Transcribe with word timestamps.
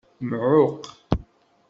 Mɛuqq. 0.29 0.83